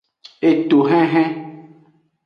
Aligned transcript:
Etohenhen. 0.49 1.31